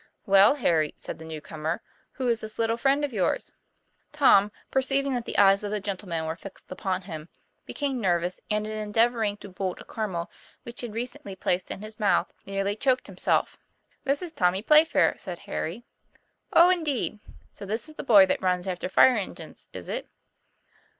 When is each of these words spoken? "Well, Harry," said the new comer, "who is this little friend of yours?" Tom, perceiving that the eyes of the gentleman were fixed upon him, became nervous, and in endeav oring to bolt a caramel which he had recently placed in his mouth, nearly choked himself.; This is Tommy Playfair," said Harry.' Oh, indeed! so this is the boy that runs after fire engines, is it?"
"Well, 0.25 0.55
Harry," 0.55 0.95
said 0.97 1.19
the 1.19 1.25
new 1.25 1.41
comer, 1.41 1.83
"who 2.13 2.27
is 2.27 2.41
this 2.41 2.57
little 2.57 2.75
friend 2.75 3.05
of 3.05 3.13
yours?" 3.13 3.53
Tom, 4.11 4.51
perceiving 4.71 5.13
that 5.13 5.25
the 5.25 5.37
eyes 5.37 5.63
of 5.63 5.69
the 5.69 5.79
gentleman 5.79 6.25
were 6.25 6.35
fixed 6.35 6.71
upon 6.71 7.03
him, 7.03 7.29
became 7.67 8.01
nervous, 8.01 8.41
and 8.49 8.65
in 8.65 8.93
endeav 8.93 9.13
oring 9.13 9.39
to 9.41 9.47
bolt 9.49 9.79
a 9.79 9.85
caramel 9.85 10.31
which 10.63 10.81
he 10.81 10.87
had 10.87 10.95
recently 10.95 11.35
placed 11.35 11.69
in 11.69 11.81
his 11.83 11.99
mouth, 11.99 12.33
nearly 12.47 12.75
choked 12.75 13.05
himself.; 13.05 13.59
This 14.03 14.23
is 14.23 14.31
Tommy 14.31 14.63
Playfair," 14.63 15.19
said 15.19 15.37
Harry.' 15.45 15.83
Oh, 16.51 16.71
indeed! 16.71 17.19
so 17.53 17.63
this 17.67 17.87
is 17.87 17.93
the 17.93 18.03
boy 18.03 18.25
that 18.25 18.41
runs 18.41 18.67
after 18.67 18.89
fire 18.89 19.15
engines, 19.15 19.67
is 19.71 19.87
it?" 19.87 20.09